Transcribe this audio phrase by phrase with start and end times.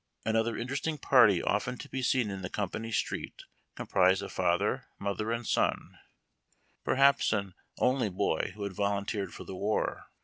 [0.25, 3.43] Another interesting party often to be seen in the company street
[3.75, 5.99] comprised a father, motlier, and son,
[6.83, 8.53] perhaps an only If AW RECliUITS.
[8.55, 10.05] 213 boy, who had volunteered for the wav.